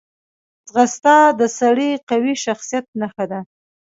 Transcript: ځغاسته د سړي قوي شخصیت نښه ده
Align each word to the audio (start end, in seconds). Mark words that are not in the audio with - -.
ځغاسته 0.67 1.15
د 1.39 1.41
سړي 1.59 1.89
قوي 2.09 2.33
شخصیت 2.45 2.85
نښه 2.99 3.25
ده 3.31 3.39